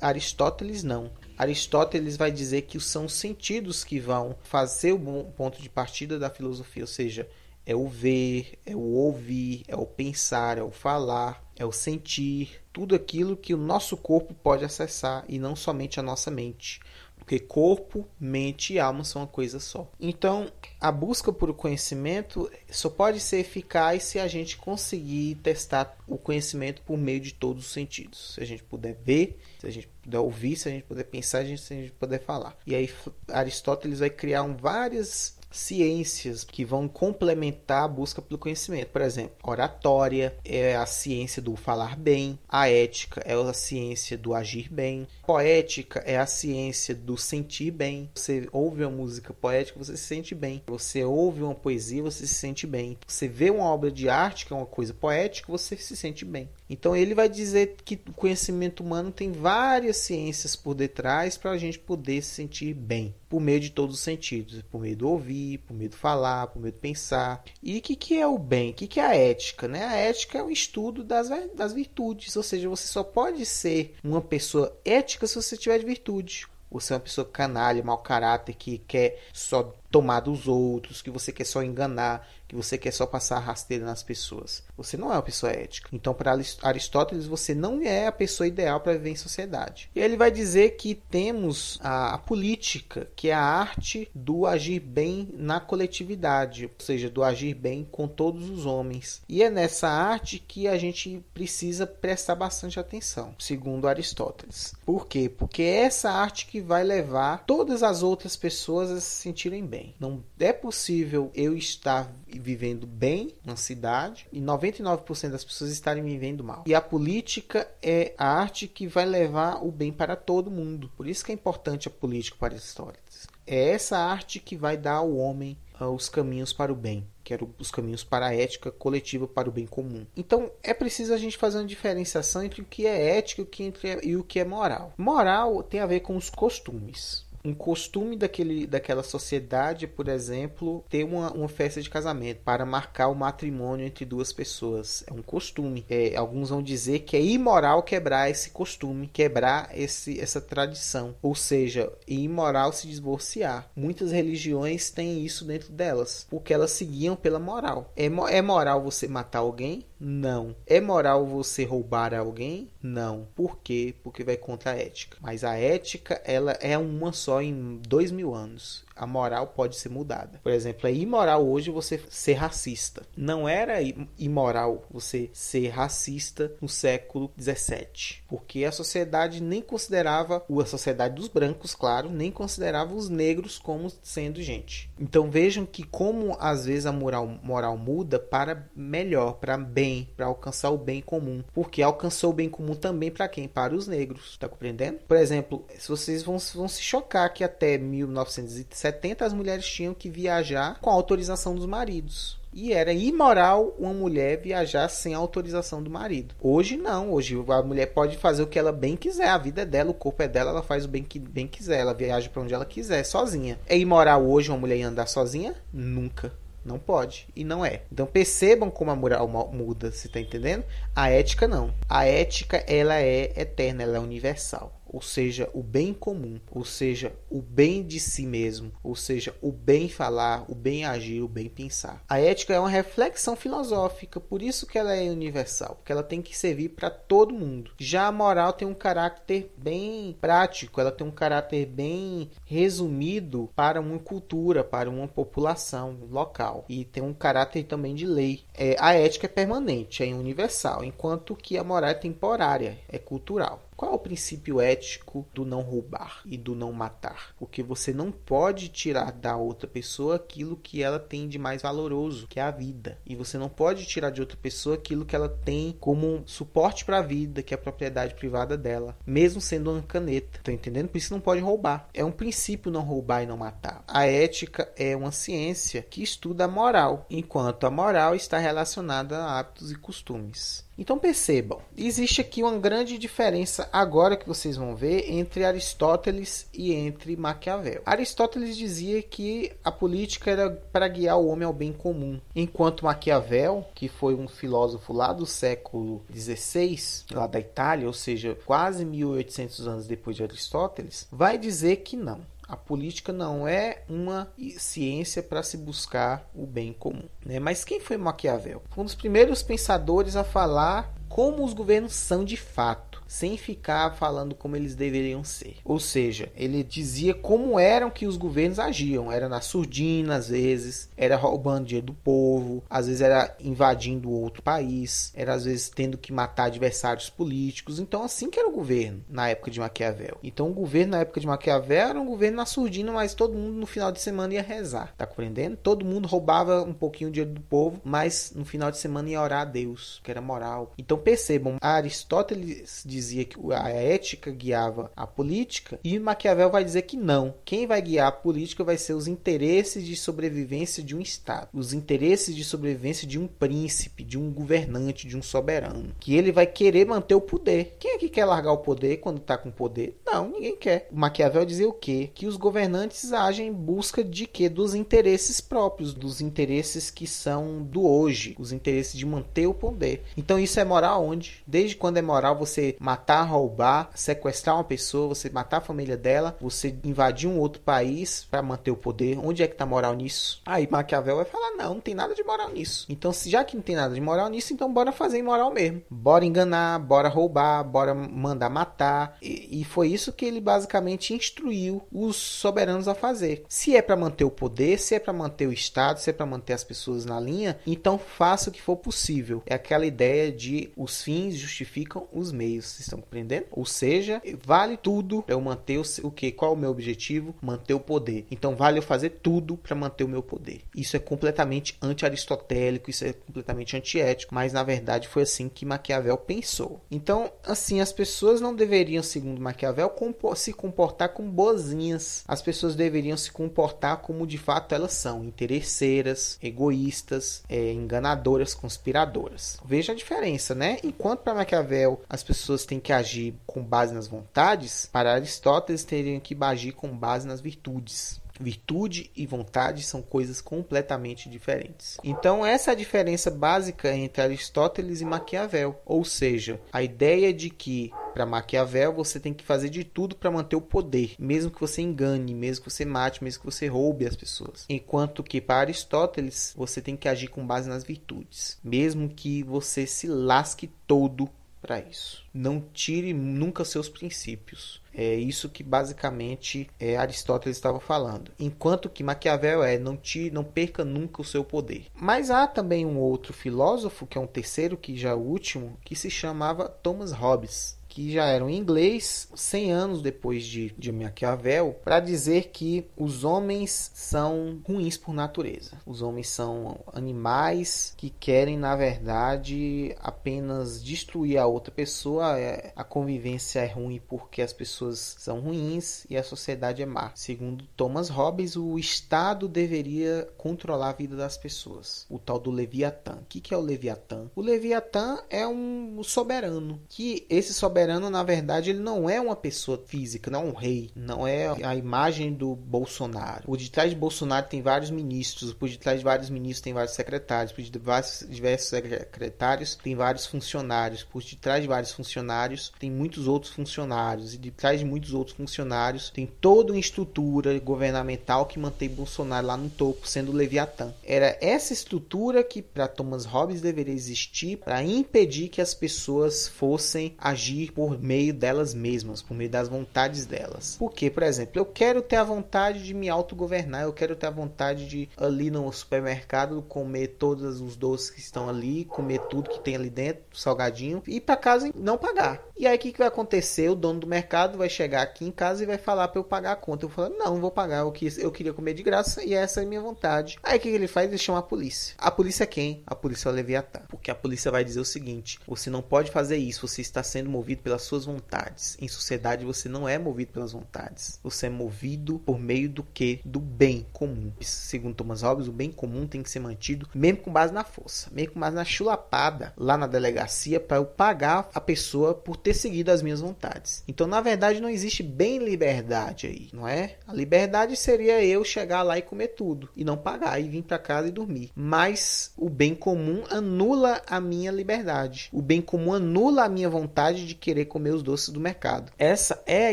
Aristóteles, 0.00 0.82
não. 0.82 1.10
Aristóteles 1.36 2.16
vai 2.16 2.30
dizer 2.30 2.62
que 2.62 2.78
são 2.78 3.06
os 3.06 3.14
sentidos 3.14 3.82
que 3.82 3.98
vão 3.98 4.36
fazer 4.42 4.92
o 4.92 5.24
ponto 5.24 5.60
de 5.60 5.68
partida 5.68 6.18
da 6.18 6.30
filosofia, 6.30 6.82
ou 6.82 6.86
seja, 6.86 7.28
é 7.66 7.74
o 7.74 7.88
ver, 7.88 8.58
é 8.64 8.76
o 8.76 8.80
ouvir, 8.80 9.64
é 9.66 9.74
o 9.74 9.84
pensar, 9.84 10.56
é 10.56 10.62
o 10.62 10.70
falar, 10.70 11.44
é 11.56 11.64
o 11.64 11.72
sentir, 11.72 12.62
tudo 12.72 12.94
aquilo 12.94 13.36
que 13.36 13.52
o 13.52 13.58
nosso 13.58 13.96
corpo 13.96 14.32
pode 14.32 14.64
acessar 14.64 15.24
e 15.28 15.38
não 15.38 15.56
somente 15.56 15.98
a 15.98 16.02
nossa 16.02 16.30
mente. 16.30 16.80
Porque 17.26 17.40
corpo, 17.40 18.06
mente 18.20 18.74
e 18.74 18.78
alma 18.78 19.02
são 19.02 19.22
uma 19.22 19.26
coisa 19.26 19.58
só. 19.58 19.90
Então, 19.98 20.48
a 20.80 20.92
busca 20.92 21.32
por 21.32 21.52
conhecimento 21.54 22.48
só 22.70 22.88
pode 22.88 23.18
ser 23.18 23.38
eficaz 23.38 24.04
se 24.04 24.20
a 24.20 24.28
gente 24.28 24.56
conseguir 24.56 25.34
testar 25.42 25.98
o 26.06 26.16
conhecimento 26.16 26.82
por 26.82 26.96
meio 26.96 27.18
de 27.18 27.34
todos 27.34 27.66
os 27.66 27.72
sentidos. 27.72 28.34
Se 28.34 28.40
a 28.40 28.46
gente 28.46 28.62
puder 28.62 28.96
ver, 29.02 29.40
se 29.58 29.66
a 29.66 29.70
gente 29.70 29.88
puder 30.04 30.20
ouvir, 30.20 30.54
se 30.54 30.68
a 30.68 30.70
gente 30.70 30.84
puder 30.84 31.02
pensar, 31.02 31.44
se 31.44 31.74
a 31.74 31.76
gente 31.76 31.90
puder 31.90 32.22
falar. 32.22 32.56
E 32.64 32.76
aí 32.76 32.88
Aristóteles 33.26 33.98
vai 33.98 34.10
criar 34.10 34.44
um, 34.44 34.56
várias 34.56 35.35
ciências 35.56 36.44
que 36.44 36.64
vão 36.64 36.88
complementar 36.88 37.84
a 37.84 37.88
busca 37.88 38.22
pelo 38.22 38.38
conhecimento. 38.38 38.88
Por 38.88 39.02
exemplo, 39.02 39.36
oratória 39.42 40.36
é 40.44 40.76
a 40.76 40.86
ciência 40.86 41.40
do 41.42 41.56
falar 41.56 41.96
bem, 41.96 42.38
a 42.48 42.68
ética 42.68 43.22
é 43.24 43.34
a 43.34 43.52
ciência 43.52 44.16
do 44.16 44.34
agir 44.34 44.72
bem, 44.72 45.06
poética 45.26 46.00
é 46.06 46.18
a 46.18 46.26
ciência 46.26 46.94
do 46.94 47.16
sentir 47.16 47.70
bem. 47.70 48.10
Você 48.14 48.48
ouve 48.52 48.84
uma 48.84 48.90
música 48.90 49.32
poética, 49.32 49.78
você 49.78 49.96
se 49.96 50.04
sente 50.04 50.34
bem. 50.34 50.62
Você 50.66 51.04
ouve 51.04 51.42
uma 51.42 51.54
poesia, 51.54 52.02
você 52.02 52.26
se 52.26 52.34
sente 52.34 52.66
bem. 52.66 52.98
Você 53.06 53.28
vê 53.28 53.50
uma 53.50 53.64
obra 53.64 53.90
de 53.90 54.08
arte 54.08 54.46
que 54.46 54.52
é 54.52 54.56
uma 54.56 54.66
coisa 54.66 54.94
poética, 54.94 55.50
você 55.50 55.76
se 55.76 55.96
sente 55.96 56.24
bem. 56.24 56.48
Então 56.68 56.96
ele 56.96 57.14
vai 57.14 57.28
dizer 57.28 57.76
que 57.84 57.98
o 58.08 58.12
conhecimento 58.12 58.82
humano 58.82 59.10
tem 59.10 59.32
várias 59.32 59.98
ciências 59.98 60.56
por 60.56 60.74
detrás 60.74 61.36
para 61.36 61.52
a 61.52 61.58
gente 61.58 61.78
poder 61.78 62.22
se 62.22 62.34
sentir 62.34 62.74
bem, 62.74 63.14
por 63.28 63.40
meio 63.40 63.60
de 63.60 63.70
todos 63.70 63.96
os 63.96 64.00
sentidos, 64.00 64.62
por 64.70 64.80
meio 64.80 64.96
do 64.96 65.08
ouvir, 65.08 65.58
por 65.58 65.74
meio 65.74 65.90
do 65.90 65.96
falar, 65.96 66.46
por 66.48 66.60
meio 66.60 66.72
do 66.72 66.78
pensar. 66.78 67.44
E 67.62 67.78
o 67.78 67.82
que, 67.82 67.96
que 67.96 68.18
é 68.18 68.26
o 68.26 68.38
bem? 68.38 68.70
O 68.70 68.74
que, 68.74 68.86
que 68.86 69.00
é 69.00 69.04
a 69.04 69.16
ética? 69.16 69.66
Né? 69.66 69.84
A 69.84 69.96
ética 69.96 70.38
é 70.38 70.42
o 70.42 70.50
estudo 70.50 71.02
das, 71.02 71.28
das 71.54 71.72
virtudes, 71.72 72.36
ou 72.36 72.42
seja, 72.42 72.68
você 72.68 72.86
só 72.86 73.02
pode 73.02 73.44
ser 73.44 73.94
uma 74.02 74.20
pessoa 74.20 74.76
ética 74.84 75.26
se 75.26 75.34
você 75.34 75.56
tiver 75.56 75.78
de 75.78 75.86
virtude. 75.86 76.46
Você 76.70 76.92
é 76.92 76.96
uma 76.96 77.00
pessoa 77.00 77.24
canalha, 77.24 77.82
mau 77.82 77.98
caráter, 77.98 78.54
que 78.54 78.78
quer 78.78 79.22
só 79.32 79.74
tomar 79.90 80.20
dos 80.20 80.48
outros, 80.48 81.00
que 81.00 81.10
você 81.10 81.32
quer 81.32 81.44
só 81.44 81.62
enganar, 81.62 82.28
que 82.48 82.54
você 82.54 82.78
quer 82.78 82.92
só 82.92 83.06
passar 83.06 83.38
rasteira 83.38 83.84
nas 83.84 84.02
pessoas. 84.02 84.62
Você 84.76 84.96
não 84.96 85.10
é 85.10 85.16
uma 85.16 85.22
pessoa 85.22 85.52
ética. 85.52 85.88
Então, 85.92 86.14
para 86.14 86.36
Aristóteles, 86.62 87.26
você 87.26 87.54
não 87.54 87.80
é 87.82 88.06
a 88.06 88.12
pessoa 88.12 88.46
ideal 88.46 88.80
para 88.80 88.92
viver 88.92 89.10
em 89.10 89.16
sociedade. 89.16 89.90
E 89.94 90.00
ele 90.00 90.16
vai 90.16 90.30
dizer 90.30 90.76
que 90.76 90.94
temos 90.94 91.78
a, 91.82 92.14
a 92.14 92.18
política, 92.18 93.08
que 93.16 93.28
é 93.28 93.34
a 93.34 93.40
arte 93.40 94.08
do 94.14 94.46
agir 94.46 94.80
bem 94.80 95.28
na 95.34 95.60
coletividade, 95.60 96.66
ou 96.66 96.70
seja, 96.78 97.10
do 97.10 97.22
agir 97.22 97.54
bem 97.54 97.86
com 97.90 98.06
todos 98.06 98.48
os 98.48 98.66
homens. 98.66 99.22
E 99.28 99.42
é 99.42 99.50
nessa 99.50 99.88
arte 99.88 100.38
que 100.38 100.68
a 100.68 100.78
gente 100.78 101.24
precisa 101.34 101.86
prestar 101.86 102.34
bastante 102.34 102.78
atenção, 102.78 103.34
segundo 103.38 103.88
Aristóteles. 103.88 104.74
Por 104.84 105.06
quê? 105.06 105.28
Porque 105.28 105.62
é 105.62 105.84
essa 105.84 106.10
arte 106.10 106.46
que 106.46 106.60
vai 106.60 106.84
levar 106.84 107.44
todas 107.46 107.82
as 107.82 108.02
outras 108.02 108.36
pessoas 108.36 108.90
a 108.90 109.00
se 109.00 109.22
sentirem 109.22 109.64
bem. 109.64 109.94
Não 109.98 110.22
é 110.38 110.52
possível 110.52 111.30
eu 111.34 111.56
estar 111.56 112.12
vivendo 112.38 112.86
bem 112.86 113.34
na 113.44 113.56
cidade 113.56 114.26
e 114.32 114.40
99% 114.40 115.30
das 115.30 115.44
pessoas 115.44 115.70
estarem 115.70 116.02
vivendo 116.02 116.44
mal. 116.44 116.64
E 116.66 116.74
a 116.74 116.80
política 116.80 117.68
é 117.82 118.14
a 118.18 118.26
arte 118.26 118.66
que 118.66 118.86
vai 118.86 119.04
levar 119.04 119.64
o 119.64 119.70
bem 119.70 119.92
para 119.92 120.16
todo 120.16 120.50
mundo. 120.50 120.90
Por 120.96 121.06
isso 121.06 121.24
que 121.24 121.32
é 121.32 121.34
importante 121.34 121.88
a 121.88 121.90
política 121.90 122.36
para 122.38 122.54
Aristóteles. 122.54 123.26
É 123.46 123.70
essa 123.70 123.98
arte 123.98 124.40
que 124.40 124.56
vai 124.56 124.76
dar 124.76 124.94
ao 124.94 125.14
homem 125.16 125.56
uh, 125.80 125.84
os 125.84 126.08
caminhos 126.08 126.52
para 126.52 126.72
o 126.72 126.76
bem, 126.76 127.06
que 127.22 127.32
eram 127.32 127.48
os 127.58 127.70
caminhos 127.70 128.02
para 128.02 128.26
a 128.26 128.34
ética 128.34 128.70
coletiva, 128.70 129.26
para 129.28 129.48
o 129.48 129.52
bem 129.52 129.66
comum. 129.66 130.06
Então 130.16 130.50
é 130.62 130.74
preciso 130.74 131.14
a 131.14 131.16
gente 131.16 131.36
fazer 131.36 131.58
uma 131.58 131.64
diferenciação 131.64 132.42
entre 132.42 132.62
o 132.62 132.64
que 132.64 132.86
é 132.86 133.18
ética 133.18 133.40
e 133.40 133.44
o 133.44 133.46
que, 133.46 133.72
e 134.02 134.22
que 134.24 134.40
é 134.40 134.44
moral. 134.44 134.92
Moral 134.96 135.62
tem 135.62 135.80
a 135.80 135.86
ver 135.86 136.00
com 136.00 136.16
os 136.16 136.30
costumes 136.30 137.25
um 137.46 137.54
costume 137.54 138.16
daquele, 138.16 138.66
daquela 138.66 139.04
sociedade, 139.04 139.86
por 139.86 140.08
exemplo, 140.08 140.84
ter 140.88 141.04
uma, 141.04 141.32
uma 141.32 141.48
festa 141.48 141.80
de 141.80 141.88
casamento 141.88 142.40
para 142.44 142.66
marcar 142.66 143.08
o 143.08 143.14
matrimônio 143.14 143.86
entre 143.86 144.04
duas 144.04 144.32
pessoas. 144.32 145.04
É 145.06 145.12
um 145.12 145.22
costume. 145.22 145.84
É, 145.88 146.16
alguns 146.16 146.50
vão 146.50 146.62
dizer 146.62 147.00
que 147.00 147.16
é 147.16 147.22
imoral 147.22 147.82
quebrar 147.82 148.28
esse 148.28 148.50
costume, 148.50 149.06
quebrar 149.06 149.70
esse, 149.72 150.20
essa 150.20 150.40
tradição. 150.40 151.14
Ou 151.22 151.34
seja, 151.34 151.92
é 152.08 152.12
imoral 152.12 152.72
se 152.72 152.88
divorciar. 152.88 153.70
Muitas 153.76 154.10
religiões 154.10 154.90
têm 154.90 155.24
isso 155.24 155.44
dentro 155.44 155.72
delas, 155.72 156.26
porque 156.28 156.52
elas 156.52 156.72
seguiam 156.72 157.14
pela 157.14 157.38
moral. 157.38 157.92
É, 157.96 158.06
é 158.06 158.42
moral 158.42 158.82
você 158.82 159.06
matar 159.06 159.38
alguém? 159.40 159.86
Não. 160.00 160.54
É 160.66 160.80
moral 160.80 161.24
você 161.26 161.64
roubar 161.64 162.12
alguém? 162.12 162.70
Não. 162.86 163.26
Por 163.34 163.58
quê? 163.58 163.94
Porque 164.04 164.22
vai 164.22 164.36
contra 164.36 164.70
a 164.70 164.76
ética. 164.76 165.18
Mas 165.20 165.42
a 165.42 165.56
ética, 165.56 166.22
ela 166.24 166.52
é 166.52 166.78
uma 166.78 167.12
só 167.12 167.42
em 167.42 167.78
dois 167.78 168.12
mil 168.12 168.32
anos 168.32 168.85
a 168.96 169.06
moral 169.06 169.48
pode 169.48 169.76
ser 169.76 169.90
mudada. 169.90 170.40
Por 170.42 170.50
exemplo, 170.50 170.88
é 170.88 170.92
imoral 170.92 171.46
hoje 171.46 171.70
você 171.70 172.00
ser 172.08 172.34
racista. 172.34 173.02
Não 173.16 173.48
era 173.48 173.76
imoral 174.18 174.84
você 174.90 175.30
ser 175.32 175.68
racista 175.68 176.52
no 176.60 176.68
século 176.68 177.30
17, 177.36 178.24
porque 178.26 178.64
a 178.64 178.72
sociedade 178.72 179.42
nem 179.42 179.60
considerava, 179.60 180.44
a 180.60 180.66
sociedade 180.66 181.14
dos 181.14 181.28
brancos, 181.28 181.74
claro, 181.74 182.08
nem 182.08 182.30
considerava 182.30 182.94
os 182.94 183.08
negros 183.08 183.58
como 183.58 183.90
sendo 184.02 184.40
gente. 184.42 184.90
Então 184.98 185.30
vejam 185.30 185.66
que 185.66 185.82
como 185.82 186.36
às 186.40 186.64
vezes 186.64 186.86
a 186.86 186.92
moral, 186.92 187.26
moral 187.42 187.76
muda 187.76 188.18
para 188.18 188.66
melhor, 188.74 189.34
para 189.34 189.58
bem, 189.58 190.08
para 190.16 190.26
alcançar 190.26 190.70
o 190.70 190.78
bem 190.78 191.02
comum, 191.02 191.44
porque 191.52 191.82
alcançou 191.82 192.30
o 192.30 192.34
bem 192.34 192.48
comum 192.48 192.74
também 192.74 193.10
para 193.10 193.28
quem? 193.28 193.46
Para 193.46 193.74
os 193.74 193.86
negros, 193.86 194.36
tá 194.38 194.48
compreendendo? 194.48 194.98
Por 195.06 195.16
exemplo, 195.16 195.64
se 195.76 195.88
vocês 195.88 196.22
vão, 196.22 196.38
vão 196.54 196.68
se 196.68 196.82
chocar 196.82 197.32
que 197.32 197.44
até 197.44 197.76
1917 197.76 198.85
70 198.86 199.24
as 199.24 199.32
mulheres 199.32 199.66
tinham 199.66 199.92
que 199.92 200.08
viajar 200.08 200.78
com 200.80 200.90
a 200.90 200.92
autorização 200.92 201.56
dos 201.56 201.66
maridos. 201.66 202.38
E 202.52 202.72
era 202.72 202.92
imoral 202.92 203.74
uma 203.78 203.92
mulher 203.92 204.40
viajar 204.40 204.88
sem 204.88 205.12
a 205.12 205.18
autorização 205.18 205.82
do 205.82 205.90
marido. 205.90 206.34
Hoje 206.40 206.76
não, 206.76 207.12
hoje 207.12 207.36
a 207.48 207.62
mulher 207.62 207.86
pode 207.86 208.16
fazer 208.16 208.42
o 208.44 208.46
que 208.46 208.58
ela 208.58 208.72
bem 208.72 208.96
quiser, 208.96 209.28
a 209.28 209.36
vida 209.36 209.62
é 209.62 209.64
dela, 209.66 209.90
o 209.90 209.94
corpo 209.94 210.22
é 210.22 210.28
dela, 210.28 210.50
ela 210.50 210.62
faz 210.62 210.84
o 210.84 210.88
bem 210.88 211.02
que 211.02 211.18
bem 211.18 211.46
quiser, 211.46 211.80
ela 211.80 211.92
viaja 211.92 212.30
para 212.30 212.42
onde 212.42 212.54
ela 212.54 212.64
quiser, 212.64 213.04
sozinha. 213.04 213.58
É 213.66 213.76
imoral 213.76 214.24
hoje 214.24 214.50
uma 214.50 214.58
mulher 214.58 214.80
andar 214.82 215.06
sozinha? 215.06 215.54
Nunca. 215.72 216.32
Não 216.64 216.78
pode. 216.78 217.28
E 217.34 217.44
não 217.44 217.64
é. 217.64 217.82
Então 217.92 218.06
percebam 218.06 218.70
como 218.70 218.90
a 218.90 218.96
moral 218.96 219.28
muda, 219.52 219.90
você 219.90 220.06
está 220.06 220.20
entendendo? 220.20 220.64
A 220.94 221.10
ética 221.10 221.46
não. 221.46 221.74
A 221.88 222.06
ética 222.06 222.64
ela 222.68 222.96
é 223.00 223.32
eterna, 223.36 223.82
ela 223.82 223.96
é 223.96 224.00
universal 224.00 224.75
ou 224.86 225.02
seja, 225.02 225.50
o 225.52 225.62
bem 225.62 225.92
comum, 225.92 226.40
ou 226.50 226.64
seja, 226.64 227.12
o 227.30 227.42
bem 227.42 227.82
de 227.82 227.98
si 227.98 228.26
mesmo, 228.26 228.72
ou 228.82 228.94
seja, 228.94 229.34
o 229.42 229.50
bem 229.50 229.88
falar, 229.88 230.44
o 230.48 230.54
bem 230.54 230.84
agir, 230.84 231.22
o 231.22 231.28
bem 231.28 231.48
pensar. 231.48 232.02
A 232.08 232.18
ética 232.18 232.54
é 232.54 232.60
uma 232.60 232.68
reflexão 232.68 233.36
filosófica, 233.36 234.20
por 234.20 234.42
isso 234.42 234.66
que 234.66 234.78
ela 234.78 234.94
é 234.94 235.10
universal, 235.10 235.76
porque 235.76 235.92
ela 235.92 236.02
tem 236.02 236.22
que 236.22 236.36
servir 236.36 236.70
para 236.70 236.90
todo 236.90 237.34
mundo. 237.34 237.72
Já 237.78 238.06
a 238.06 238.12
moral 238.12 238.52
tem 238.52 238.66
um 238.66 238.74
caráter 238.74 239.52
bem 239.56 240.16
prático, 240.20 240.80
ela 240.80 240.92
tem 240.92 241.06
um 241.06 241.10
caráter 241.10 241.66
bem 241.66 242.30
resumido 242.44 243.50
para 243.54 243.80
uma 243.80 243.98
cultura, 243.98 244.62
para 244.62 244.88
uma 244.88 245.08
população 245.08 245.98
local 246.10 246.64
e 246.68 246.84
tem 246.84 247.02
um 247.02 247.14
caráter 247.14 247.64
também 247.64 247.94
de 247.94 248.06
lei. 248.06 248.44
É, 248.54 248.76
a 248.78 248.94
ética 248.94 249.26
é 249.26 249.28
permanente, 249.28 250.02
é 250.02 250.06
universal, 250.14 250.84
enquanto 250.84 251.36
que 251.36 251.58
a 251.58 251.64
moral 251.64 251.90
é 251.90 251.94
temporária, 251.94 252.78
é 252.88 252.98
cultural. 252.98 253.65
Qual 253.76 253.92
é 253.92 253.94
o 253.94 253.98
princípio 253.98 254.58
ético 254.58 255.28
do 255.34 255.44
não 255.44 255.60
roubar 255.60 256.22
e 256.24 256.38
do 256.38 256.54
não 256.54 256.72
matar? 256.72 257.34
Porque 257.38 257.62
você 257.62 257.92
não 257.92 258.10
pode 258.10 258.70
tirar 258.70 259.12
da 259.12 259.36
outra 259.36 259.68
pessoa 259.68 260.16
aquilo 260.16 260.56
que 260.56 260.82
ela 260.82 260.98
tem 260.98 261.28
de 261.28 261.38
mais 261.38 261.60
valoroso, 261.60 262.26
que 262.26 262.40
é 262.40 262.42
a 262.42 262.50
vida. 262.50 262.98
E 263.04 263.14
você 263.14 263.36
não 263.36 263.50
pode 263.50 263.84
tirar 263.84 264.08
de 264.08 264.20
outra 264.22 264.38
pessoa 264.38 264.76
aquilo 264.76 265.04
que 265.04 265.14
ela 265.14 265.28
tem 265.28 265.76
como 265.78 266.22
suporte 266.24 266.86
para 266.86 266.98
a 266.98 267.02
vida, 267.02 267.42
que 267.42 267.52
é 267.52 267.56
a 267.56 267.60
propriedade 267.60 268.14
privada 268.14 268.56
dela, 268.56 268.96
mesmo 269.06 269.42
sendo 269.42 269.70
uma 269.70 269.82
caneta. 269.82 270.40
Tá 270.42 270.50
entendendo? 270.50 270.88
Por 270.88 270.96
isso 270.96 271.12
não 271.12 271.20
pode 271.20 271.42
roubar. 271.42 271.88
É 271.92 272.02
um 272.04 272.12
princípio 272.12 272.72
não 272.72 272.80
roubar 272.80 273.22
e 273.22 273.26
não 273.26 273.36
matar. 273.36 273.84
A 273.86 274.06
ética 274.06 274.72
é 274.74 274.96
uma 274.96 275.12
ciência 275.12 275.82
que 275.82 276.02
estuda 276.02 276.46
a 276.46 276.48
moral, 276.48 277.04
enquanto 277.10 277.66
a 277.66 277.70
moral 277.70 278.14
está 278.14 278.38
relacionada 278.38 279.18
a 279.18 279.38
hábitos 279.38 279.70
e 279.70 279.74
costumes. 279.74 280.64
Então 280.78 280.98
percebam, 280.98 281.60
existe 281.76 282.20
aqui 282.20 282.42
uma 282.42 282.58
grande 282.58 282.98
diferença 282.98 283.68
agora 283.72 284.16
que 284.16 284.28
vocês 284.28 284.56
vão 284.56 284.76
ver 284.76 285.10
entre 285.10 285.44
Aristóteles 285.44 286.46
e 286.52 286.72
entre 286.74 287.16
Maquiavel. 287.16 287.80
Aristóteles 287.86 288.56
dizia 288.56 289.02
que 289.02 289.52
a 289.64 289.72
política 289.72 290.30
era 290.30 290.50
para 290.50 290.86
guiar 290.86 291.18
o 291.18 291.28
homem 291.28 291.46
ao 291.46 291.52
bem 291.52 291.72
comum, 291.72 292.20
enquanto 292.34 292.84
Maquiavel, 292.84 293.66
que 293.74 293.88
foi 293.88 294.14
um 294.14 294.28
filósofo 294.28 294.92
lá 294.92 295.12
do 295.12 295.24
século 295.24 296.04
XVI, 296.14 296.78
lá 297.10 297.26
da 297.26 297.40
Itália, 297.40 297.86
ou 297.86 297.92
seja, 297.92 298.36
quase 298.44 298.84
1800 298.84 299.66
anos 299.66 299.86
depois 299.86 300.16
de 300.16 300.22
Aristóteles, 300.22 301.08
vai 301.10 301.38
dizer 301.38 301.76
que 301.76 301.96
não. 301.96 302.20
A 302.48 302.56
política 302.56 303.12
não 303.12 303.46
é 303.46 303.82
uma 303.88 304.32
ciência 304.58 305.22
para 305.22 305.42
se 305.42 305.56
buscar 305.56 306.28
o 306.34 306.46
bem 306.46 306.72
comum. 306.72 307.08
Né? 307.24 307.40
Mas 307.40 307.64
quem 307.64 307.80
foi 307.80 307.96
Maquiavel? 307.96 308.62
Foi 308.70 308.82
um 308.82 308.84
dos 308.84 308.94
primeiros 308.94 309.42
pensadores 309.42 310.14
a 310.14 310.22
falar 310.22 310.94
como 311.08 311.44
os 311.44 311.52
governos 311.52 311.94
são 311.94 312.24
de 312.24 312.36
fato 312.36 312.85
sem 313.06 313.36
ficar 313.36 313.94
falando 313.94 314.34
como 314.34 314.56
eles 314.56 314.74
deveriam 314.74 315.24
ser. 315.24 315.56
Ou 315.64 315.78
seja, 315.78 316.30
ele 316.36 316.62
dizia 316.62 317.14
como 317.14 317.58
eram 317.58 317.90
que 317.90 318.06
os 318.06 318.16
governos 318.16 318.58
agiam. 318.58 319.10
Era 319.10 319.28
na 319.28 319.40
surdina, 319.40 320.16
às 320.16 320.28
vezes, 320.28 320.88
era 320.96 321.16
roubando 321.16 321.66
dinheiro 321.66 321.86
do 321.86 321.94
povo, 321.94 322.64
às 322.68 322.86
vezes 322.86 323.00
era 323.00 323.34
invadindo 323.40 324.10
outro 324.10 324.42
país, 324.42 325.12
era 325.14 325.34
às 325.34 325.44
vezes 325.44 325.68
tendo 325.68 325.98
que 325.98 326.12
matar 326.12 326.44
adversários 326.44 327.08
políticos. 327.08 327.78
Então, 327.78 328.02
assim 328.02 328.30
que 328.30 328.38
era 328.38 328.48
o 328.48 328.52
governo 328.52 329.04
na 329.08 329.28
época 329.28 329.50
de 329.50 329.60
Maquiavel. 329.60 330.18
Então, 330.22 330.50
o 330.50 330.54
governo 330.54 330.92
na 330.92 331.00
época 331.00 331.20
de 331.20 331.26
Maquiavel 331.26 331.88
era 331.88 332.00
um 332.00 332.06
governo 332.06 332.38
na 332.38 332.46
surdina, 332.46 332.92
mas 332.92 333.14
todo 333.14 333.34
mundo 333.34 333.54
no 333.54 333.66
final 333.66 333.92
de 333.92 334.00
semana 334.00 334.34
ia 334.34 334.42
rezar. 334.42 334.94
Tá 334.96 335.06
compreendendo? 335.06 335.56
Todo 335.56 335.84
mundo 335.84 336.08
roubava 336.08 336.62
um 336.62 336.72
pouquinho 336.72 337.10
de 337.10 337.14
dinheiro 337.14 337.34
do 337.34 337.40
povo, 337.40 337.80
mas 337.84 338.32
no 338.34 338.44
final 338.44 338.70
de 338.70 338.78
semana 338.78 339.08
ia 339.10 339.20
orar 339.20 339.42
a 339.42 339.44
Deus, 339.44 340.00
que 340.02 340.10
era 340.10 340.20
moral. 340.20 340.72
Então, 340.78 340.98
percebam, 340.98 341.56
Aristóteles 341.60 342.82
dizia 342.96 343.24
que 343.24 343.36
a 343.52 343.68
ética 343.68 344.30
guiava 344.30 344.90
a 344.96 345.06
política 345.06 345.78
e 345.84 345.98
Maquiavel 345.98 346.50
vai 346.50 346.64
dizer 346.64 346.82
que 346.82 346.96
não. 346.96 347.34
Quem 347.44 347.66
vai 347.66 347.82
guiar 347.82 348.08
a 348.08 348.12
política 348.12 348.64
vai 348.64 348.78
ser 348.78 348.94
os 348.94 349.06
interesses 349.06 349.84
de 349.84 349.94
sobrevivência 349.94 350.82
de 350.82 350.96
um 350.96 351.00
Estado, 351.00 351.48
os 351.52 351.72
interesses 351.72 352.34
de 352.34 352.42
sobrevivência 352.42 353.06
de 353.06 353.18
um 353.18 353.26
príncipe, 353.26 354.02
de 354.02 354.18
um 354.18 354.32
governante, 354.32 355.06
de 355.06 355.16
um 355.16 355.22
soberano, 355.22 355.94
que 356.00 356.14
ele 356.14 356.32
vai 356.32 356.46
querer 356.46 356.86
manter 356.86 357.14
o 357.14 357.20
poder. 357.20 357.76
Quem 357.78 357.94
é 357.94 357.98
que 357.98 358.08
quer 358.08 358.24
largar 358.24 358.52
o 358.52 358.58
poder 358.58 358.96
quando 358.96 359.18
está 359.18 359.36
com 359.36 359.50
poder? 359.50 360.00
Não, 360.06 360.30
ninguém 360.30 360.56
quer. 360.56 360.88
Maquiavel 360.90 361.44
dizia 361.44 361.68
o 361.68 361.72
quê? 361.72 362.10
Que 362.14 362.26
os 362.26 362.36
governantes 362.36 363.12
agem 363.12 363.48
em 363.48 363.52
busca 363.52 364.02
de 364.02 364.26
quê? 364.26 364.48
Dos 364.48 364.74
interesses 364.74 365.40
próprios, 365.40 365.92
dos 365.92 366.20
interesses 366.20 366.90
que 366.90 367.06
são 367.06 367.62
do 367.62 367.86
hoje, 367.86 368.34
os 368.38 368.52
interesses 368.52 368.98
de 368.98 369.04
manter 369.04 369.46
o 369.46 369.54
poder. 369.54 370.02
Então 370.16 370.38
isso 370.38 370.58
é 370.58 370.64
moral 370.64 371.04
onde? 371.04 371.42
Desde 371.46 371.76
quando 371.76 371.98
é 371.98 372.02
moral 372.02 372.36
você 372.38 372.76
matar, 372.86 373.24
roubar, 373.24 373.90
sequestrar 373.96 374.54
uma 374.54 374.62
pessoa, 374.62 375.08
você 375.08 375.28
matar 375.28 375.56
a 375.56 375.60
família 375.60 375.96
dela, 375.96 376.36
você 376.40 376.78
invadir 376.84 377.28
um 377.28 377.40
outro 377.40 377.60
país 377.60 378.24
para 378.30 378.40
manter 378.40 378.70
o 378.70 378.76
poder? 378.76 379.18
Onde 379.18 379.42
é 379.42 379.48
que 379.48 379.56
tá 379.56 379.66
moral 379.66 379.94
nisso? 379.94 380.40
Aí 380.46 380.68
Maquiavel 380.70 381.16
vai 381.16 381.24
falar: 381.24 381.50
"Não, 381.56 381.74
não 381.74 381.80
tem 381.80 381.94
nada 381.96 382.14
de 382.14 382.22
moral 382.22 382.50
nisso". 382.52 382.86
Então, 382.88 383.12
se 383.12 383.28
já 383.28 383.42
que 383.42 383.56
não 383.56 383.62
tem 383.62 383.74
nada 383.74 383.92
de 383.92 384.00
moral 384.00 384.28
nisso, 384.28 384.52
então 384.52 384.72
bora 384.72 384.92
fazer 384.92 385.18
imoral 385.18 385.52
mesmo. 385.52 385.82
Bora 385.90 386.24
enganar, 386.24 386.78
bora 386.78 387.08
roubar, 387.08 387.64
bora 387.64 387.92
mandar 387.92 388.48
matar. 388.48 389.16
E, 389.20 389.60
e 389.60 389.64
foi 389.64 389.88
isso 389.88 390.12
que 390.12 390.24
ele 390.24 390.40
basicamente 390.40 391.12
instruiu 391.12 391.82
os 391.92 392.14
soberanos 392.16 392.86
a 392.86 392.94
fazer. 392.94 393.44
Se 393.48 393.74
é 393.76 393.82
para 393.82 393.96
manter 393.96 394.24
o 394.24 394.30
poder, 394.30 394.78
se 394.78 394.94
é 394.94 395.00
para 395.00 395.12
manter 395.12 395.48
o 395.48 395.52
Estado, 395.52 395.98
se 395.98 396.10
é 396.10 396.12
para 396.12 396.24
manter 396.24 396.52
as 396.52 396.62
pessoas 396.62 397.04
na 397.04 397.18
linha, 397.18 397.58
então 397.66 397.98
faça 397.98 398.50
o 398.50 398.52
que 398.52 398.62
for 398.62 398.76
possível. 398.76 399.42
É 399.44 399.54
aquela 399.54 399.86
ideia 399.86 400.30
de 400.30 400.70
os 400.76 401.02
fins 401.02 401.34
justificam 401.34 402.06
os 402.12 402.30
meios. 402.30 402.75
Vocês 402.76 402.86
estão 402.86 403.00
compreendendo? 403.00 403.46
Ou 403.50 403.64
seja, 403.64 404.20
vale 404.44 404.76
tudo 404.76 405.22
para 405.22 405.34
eu 405.34 405.40
manter 405.40 405.78
o, 405.78 405.82
o 406.02 406.10
que? 406.10 406.30
Qual 406.30 406.52
é 406.52 406.54
o 406.54 406.58
meu 406.58 406.70
objetivo? 406.70 407.34
Manter 407.40 407.72
o 407.72 407.80
poder. 407.80 408.26
Então 408.30 408.54
vale 408.54 408.78
eu 408.78 408.82
fazer 408.82 409.10
tudo 409.22 409.56
para 409.56 409.74
manter 409.74 410.04
o 410.04 410.08
meu 410.08 410.22
poder. 410.22 410.60
Isso 410.74 410.94
é 410.94 411.00
completamente 411.00 411.78
anti-aristotélico, 411.80 412.90
isso 412.90 413.04
é 413.04 413.14
completamente 413.14 413.76
antiético, 413.76 414.34
mas 414.34 414.52
na 414.52 414.62
verdade 414.62 415.08
foi 415.08 415.22
assim 415.22 415.48
que 415.48 415.64
Maquiavel 415.64 416.18
pensou. 416.18 416.80
Então, 416.90 417.32
assim, 417.44 417.80
as 417.80 417.92
pessoas 417.92 418.40
não 418.40 418.54
deveriam, 418.54 419.02
segundo 419.02 419.40
Maquiavel, 419.40 419.90
se 420.34 420.52
comportar 420.52 421.10
como 421.10 421.30
boazinhas. 421.30 422.24
As 422.28 422.42
pessoas 422.42 422.74
deveriam 422.74 423.16
se 423.16 423.32
comportar 423.32 423.98
como 423.98 424.26
de 424.26 424.36
fato 424.36 424.74
elas 424.74 424.92
são, 424.92 425.24
interesseiras, 425.24 426.38
egoístas, 426.42 427.42
é, 427.48 427.72
enganadoras, 427.72 428.54
conspiradoras. 428.54 429.58
Veja 429.64 429.92
a 429.92 429.96
diferença, 429.96 430.54
né? 430.54 430.78
Enquanto 430.84 431.20
para 431.20 431.34
Maquiavel 431.34 432.02
as 432.08 432.22
pessoas 432.22 432.65
têm 432.66 432.80
que 432.80 432.92
agir 432.92 433.34
com 433.46 433.62
base 433.62 433.94
nas 433.94 434.06
vontades, 434.06 434.88
para 434.92 435.14
Aristóteles 435.14 435.84
teriam 435.84 436.20
que 436.20 436.36
agir 436.40 436.72
com 436.72 436.88
base 436.88 437.26
nas 437.26 437.40
virtudes. 437.40 438.20
Virtude 438.38 439.10
e 439.16 439.26
vontade 439.26 439.82
são 439.82 440.02
coisas 440.02 440.40
completamente 440.40 441.28
diferentes. 441.28 441.96
Então, 442.04 442.44
essa 442.44 442.70
é 442.70 442.72
a 442.72 442.76
diferença 442.76 443.30
básica 443.30 443.94
entre 443.94 444.22
Aristóteles 444.22 445.00
e 445.00 445.04
Maquiavel. 445.04 445.80
Ou 445.84 446.04
seja, 446.04 446.60
a 446.72 446.82
ideia 446.82 447.32
de 447.32 447.48
que 447.48 447.90
para 448.12 448.26
Maquiavel 448.26 448.92
você 448.92 449.18
tem 449.18 449.32
que 449.32 449.44
fazer 449.44 449.70
de 449.70 449.84
tudo 449.84 450.16
para 450.16 450.30
manter 450.30 450.56
o 450.56 450.60
poder, 450.60 451.14
mesmo 451.18 451.50
que 451.50 451.60
você 451.60 451.82
engane, 451.82 452.34
mesmo 452.34 452.64
que 452.64 452.70
você 452.70 452.84
mate, 452.84 453.22
mesmo 453.22 453.40
que 453.40 453.46
você 453.46 453.66
roube 453.66 454.06
as 454.06 454.16
pessoas. 454.16 454.64
Enquanto 454.68 455.22
que 455.22 455.40
para 455.40 455.60
Aristóteles 455.60 456.52
você 456.56 456.80
tem 456.80 456.96
que 456.96 457.08
agir 457.08 457.28
com 457.28 457.46
base 457.46 457.68
nas 457.68 457.84
virtudes, 457.84 458.58
mesmo 458.62 459.08
que 459.08 459.42
você 459.42 459.86
se 459.86 460.06
lasque 460.06 460.70
todo 460.86 461.28
para 461.60 461.80
isso. 461.80 462.24
Não 462.32 462.60
tire 462.72 463.12
nunca 463.12 463.64
seus 463.64 463.88
princípios. 463.88 464.80
É 464.94 465.14
isso 465.14 465.48
que 465.48 465.62
basicamente 465.62 466.70
é, 466.78 466.96
Aristóteles 466.96 467.56
estava 467.56 467.80
falando. 467.80 468.30
Enquanto 468.38 468.88
que 468.88 469.02
Maquiavel 469.02 469.62
é 469.62 469.78
não 469.78 469.98
não 470.32 470.44
perca 470.44 470.84
nunca 470.84 471.20
o 471.20 471.24
seu 471.24 471.44
poder. 471.44 471.86
Mas 471.94 472.30
há 472.30 472.46
também 472.46 472.86
um 472.86 472.98
outro 472.98 473.32
filósofo, 473.32 474.06
que 474.06 474.16
é 474.16 474.20
um 474.20 474.26
terceiro, 474.26 474.76
que 474.76 474.96
já 474.96 475.10
é 475.10 475.14
o 475.14 475.18
último, 475.18 475.78
que 475.84 475.94
se 475.94 476.10
chamava 476.10 476.68
Thomas 476.68 477.12
Hobbes 477.12 477.76
que 477.96 478.12
já 478.12 478.26
eram 478.26 478.50
em 478.50 478.58
inglês 478.58 479.26
100 479.34 479.72
anos 479.72 480.02
depois 480.02 480.44
de, 480.44 480.70
de 480.76 480.92
Maquiavel, 480.92 481.80
para 481.82 481.98
dizer 481.98 482.50
que 482.52 482.84
os 482.94 483.24
homens 483.24 483.90
são 483.94 484.60
ruins 484.68 484.98
por 484.98 485.14
natureza. 485.14 485.78
Os 485.86 486.02
homens 486.02 486.28
são 486.28 486.80
animais 486.92 487.94
que 487.96 488.10
querem, 488.10 488.58
na 488.58 488.76
verdade, 488.76 489.96
apenas 489.98 490.84
destruir 490.84 491.38
a 491.38 491.46
outra 491.46 491.72
pessoa. 491.72 492.38
É, 492.38 492.70
a 492.76 492.84
convivência 492.84 493.60
é 493.60 493.66
ruim 493.66 493.98
porque 494.06 494.42
as 494.42 494.52
pessoas 494.52 495.16
são 495.18 495.40
ruins 495.40 496.04
e 496.10 496.18
a 496.18 496.22
sociedade 496.22 496.82
é 496.82 496.86
má. 496.86 497.12
Segundo 497.14 497.64
Thomas 497.78 498.10
Hobbes, 498.10 498.56
o 498.56 498.78
Estado 498.78 499.48
deveria 499.48 500.28
controlar 500.36 500.90
a 500.90 500.92
vida 500.92 501.16
das 501.16 501.38
pessoas. 501.38 502.04
O 502.10 502.18
tal 502.18 502.38
do 502.38 502.50
Leviatã. 502.50 503.20
O 503.22 503.24
que 503.24 503.54
é 503.54 503.56
o 503.56 503.62
Leviatã? 503.62 504.30
O 504.36 504.42
Leviatã 504.42 505.18
é 505.30 505.48
um 505.48 506.02
soberano. 506.02 506.78
Que 506.90 507.26
esse 507.30 507.54
soberano 507.54 507.85
soberano, 507.86 508.10
na 508.10 508.22
verdade, 508.22 508.70
ele 508.70 508.80
não 508.80 509.08
é 509.08 509.20
uma 509.20 509.36
pessoa 509.36 509.82
física, 509.86 510.30
não 510.30 510.42
é 510.42 510.44
um 510.44 510.52
rei, 510.52 510.90
não 510.94 511.26
é 511.26 511.46
a 511.64 511.74
imagem 511.76 512.32
do 512.32 512.56
Bolsonaro. 512.56 513.44
Por 513.44 513.56
detrás 513.56 513.90
de 513.90 513.96
Bolsonaro 513.96 514.46
tem 514.48 514.60
vários 514.60 514.90
ministros, 514.90 515.52
por 515.52 515.68
detrás 515.68 516.00
de 516.00 516.04
vários 516.04 516.28
ministros 516.28 516.62
tem 516.62 516.72
vários 516.72 516.94
secretários, 516.94 517.52
por 517.52 517.62
detrás 517.62 518.24
de 518.28 518.34
diversos 518.34 518.68
secretários 518.68 519.76
tem 519.76 519.94
vários 519.94 520.26
funcionários, 520.26 521.04
por 521.04 521.22
detrás 521.22 521.62
de 521.62 521.68
vários 521.68 521.92
funcionários 521.92 522.72
tem 522.78 522.90
muitos 522.90 523.28
outros 523.28 523.52
funcionários, 523.52 524.34
e 524.34 524.38
de 524.38 524.50
trás 524.50 524.80
de 524.80 524.84
muitos 524.84 525.14
outros 525.14 525.36
funcionários 525.36 526.10
tem 526.10 526.26
toda 526.26 526.72
uma 526.72 526.80
estrutura 526.80 527.56
governamental 527.60 528.46
que 528.46 528.58
mantém 528.58 528.88
Bolsonaro 528.88 529.46
lá 529.46 529.56
no 529.56 529.70
topo, 529.70 530.08
sendo 530.08 530.32
o 530.32 530.34
Leviatã. 530.34 530.92
Era 531.04 531.38
essa 531.40 531.72
estrutura 531.72 532.42
que, 532.42 532.60
para 532.60 532.88
Thomas 532.88 533.24
Hobbes, 533.24 533.60
deveria 533.60 533.94
existir 533.94 534.56
para 534.56 534.82
impedir 534.82 535.48
que 535.48 535.60
as 535.60 535.74
pessoas 535.74 536.48
fossem 536.48 537.14
agir 537.18 537.70
por 537.76 538.00
meio 538.02 538.32
delas 538.32 538.72
mesmas, 538.72 539.20
por 539.20 539.36
meio 539.36 539.50
das 539.50 539.68
vontades 539.68 540.24
delas. 540.24 540.76
Porque, 540.78 541.10
por 541.10 541.22
exemplo, 541.22 541.60
eu 541.60 541.66
quero 541.66 542.00
ter 542.00 542.16
a 542.16 542.24
vontade 542.24 542.82
de 542.82 542.94
me 542.94 543.10
autogovernar, 543.10 543.82
eu 543.82 543.92
quero 543.92 544.16
ter 544.16 544.28
a 544.28 544.30
vontade 544.30 544.88
de 544.88 545.10
ali 545.14 545.50
no 545.50 545.70
supermercado 545.70 546.62
comer 546.62 547.08
todos 547.18 547.60
os 547.60 547.76
doces 547.76 548.08
que 548.08 548.18
estão 548.18 548.48
ali, 548.48 548.86
comer 548.86 549.20
tudo 549.28 549.50
que 549.50 549.60
tem 549.60 549.76
ali 549.76 549.90
dentro, 549.90 550.22
salgadinho, 550.32 551.02
e 551.06 551.20
para 551.20 551.36
casa 551.36 551.70
não 551.74 551.98
pagar. 551.98 552.42
E 552.58 552.66
aí 552.66 552.74
o 552.74 552.78
que, 552.78 552.90
que 552.90 552.98
vai 552.98 553.08
acontecer? 553.08 553.68
O 553.68 553.74
dono 553.74 554.00
do 554.00 554.06
mercado 554.06 554.56
vai 554.56 554.68
chegar 554.70 555.02
aqui 555.02 555.26
em 555.26 555.30
casa 555.30 555.62
e 555.62 555.66
vai 555.66 555.76
falar 555.76 556.08
para 556.08 556.18
eu 556.18 556.24
pagar 556.24 556.52
a 556.52 556.56
conta. 556.56 556.86
Eu 556.86 556.88
vou 556.88 556.96
falar, 557.04 557.10
não, 557.10 557.34
não 557.34 557.40
vou 557.40 557.50
pagar, 557.50 557.80
eu, 557.80 557.92
eu 558.16 558.32
queria 558.32 558.54
comer 558.54 558.72
de 558.72 558.82
graça 558.82 559.22
e 559.22 559.34
essa 559.34 559.60
é 559.60 559.64
a 559.64 559.66
minha 559.66 559.80
vontade. 559.80 560.38
Aí 560.42 560.56
o 560.56 560.60
que, 560.60 560.70
que 560.70 560.74
ele 560.74 560.88
faz? 560.88 561.06
Ele 561.06 561.18
chama 561.18 561.40
a 561.40 561.42
polícia. 561.42 561.94
A 561.98 562.10
polícia 562.10 562.44
é 562.44 562.46
quem? 562.46 562.82
A 562.86 562.94
polícia 562.94 563.28
é 563.28 563.32
o 563.32 563.34
Leviatã. 563.34 563.80
Porque 563.88 564.10
a 564.10 564.14
polícia 564.14 564.50
vai 564.50 564.64
dizer 564.64 564.80
o 564.80 564.86
seguinte: 564.86 565.38
você 565.46 565.68
não 565.68 565.82
pode 565.82 566.10
fazer 566.10 566.38
isso, 566.38 566.66
você 566.66 566.80
está 566.80 567.02
sendo 567.02 567.28
movido 567.28 567.60
pelas 567.60 567.82
suas 567.82 568.06
vontades. 568.06 568.78
Em 568.80 568.88
sociedade 568.88 569.44
você 569.44 569.68
não 569.68 569.86
é 569.86 569.98
movido 569.98 570.32
pelas 570.32 570.52
vontades. 570.52 571.20
Você 571.22 571.46
é 571.46 571.50
movido 571.50 572.18
por 572.20 572.38
meio 572.38 572.70
do 572.70 572.82
que? 572.82 573.20
Do 573.22 573.38
bem 573.38 573.86
comum. 573.92 574.32
Segundo 574.40 574.94
Thomas 574.94 575.20
Hobbes, 575.20 575.46
o 575.46 575.52
bem 575.52 575.70
comum 575.70 576.06
tem 576.06 576.22
que 576.22 576.30
ser 576.30 576.40
mantido 576.40 576.88
mesmo 576.94 577.20
com 577.20 577.32
base 577.32 577.52
na 577.52 577.64
força, 577.64 578.08
mesmo 578.10 578.32
com 578.32 578.40
base 578.40 578.56
na 578.56 578.64
chulapada 578.64 579.52
lá 579.58 579.76
na 579.76 579.86
delegacia 579.86 580.58
para 580.58 580.78
eu 580.78 580.86
pagar 580.86 581.50
a 581.52 581.60
pessoa 581.60 582.14
por 582.14 582.36
ter 582.46 582.54
seguido 582.54 582.92
as 582.92 583.02
minhas 583.02 583.20
vontades. 583.20 583.82
Então, 583.88 584.06
na 584.06 584.20
verdade, 584.20 584.60
não 584.60 584.68
existe 584.68 585.02
bem 585.02 585.38
liberdade 585.38 586.28
aí, 586.28 586.48
não 586.52 586.68
é? 586.68 586.94
A 587.04 587.12
liberdade 587.12 587.76
seria 587.76 588.24
eu 588.24 588.44
chegar 588.44 588.84
lá 588.84 588.96
e 588.96 589.02
comer 589.02 589.28
tudo 589.28 589.68
e 589.74 589.82
não 589.82 589.96
pagar 589.96 590.40
e 590.40 590.48
vir 590.48 590.62
para 590.62 590.78
casa 590.78 591.08
e 591.08 591.10
dormir. 591.10 591.50
Mas 591.56 592.30
o 592.36 592.48
bem 592.48 592.72
comum 592.72 593.24
anula 593.28 594.00
a 594.06 594.20
minha 594.20 594.52
liberdade. 594.52 595.28
O 595.32 595.42
bem 595.42 595.60
comum 595.60 595.92
anula 595.92 596.44
a 596.44 596.48
minha 596.48 596.70
vontade 596.70 597.26
de 597.26 597.34
querer 597.34 597.64
comer 597.64 597.90
os 597.90 598.02
doces 598.04 598.28
do 598.28 598.38
mercado. 598.38 598.92
Essa 598.96 599.42
é 599.44 599.66
a 599.66 599.72